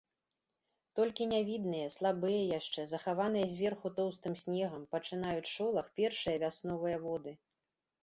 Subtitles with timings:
[0.99, 7.41] Толькі нявідныя, слабыя яшчэ, захаваныя зверху тоўстым снегам, пачынаюць шолах першыя вясновыя воды.